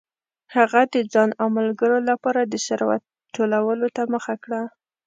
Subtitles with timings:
[0.55, 3.01] هغه د ځان او ملګرو لپاره د ثروت
[3.35, 4.61] ټولولو ته مخه کړه.